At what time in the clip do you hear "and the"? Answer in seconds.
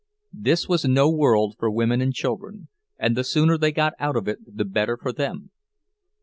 2.97-3.23